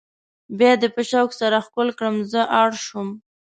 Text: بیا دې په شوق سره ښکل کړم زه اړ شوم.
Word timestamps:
بیا 0.57 0.73
دې 0.81 0.89
په 0.95 1.01
شوق 1.09 1.29
سره 1.41 1.57
ښکل 1.67 1.89
کړم 1.97 2.15
زه 2.31 2.41
اړ 2.61 2.69
شوم. 2.85 3.09